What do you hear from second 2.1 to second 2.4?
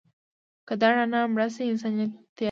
تیاره کېږي.